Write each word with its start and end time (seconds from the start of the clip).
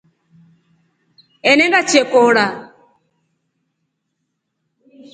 Enende 1.51 1.81
chekora. 1.91 2.45